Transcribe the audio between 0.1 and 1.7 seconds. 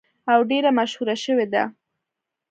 او ډیره مشهوره شوې ده.